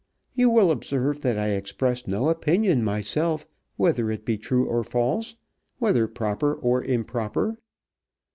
You 0.33 0.49
will 0.49 0.71
observe 0.71 1.21
that 1.21 1.37
I 1.37 1.49
express 1.49 2.07
no 2.07 2.29
opinion 2.29 2.83
myself 2.83 3.45
whether 3.77 4.09
it 4.09 4.25
be 4.25 4.35
true 4.35 4.65
or 4.67 4.83
false, 4.83 5.35
whether 5.77 6.07
proper 6.07 6.55
or 6.55 6.83
improper. 6.83 7.59